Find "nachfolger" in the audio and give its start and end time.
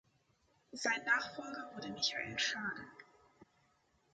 1.05-1.69